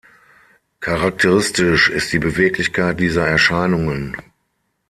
[0.79, 4.17] Charakteristisch ist die Beweglichkeit dieser Erscheinungen.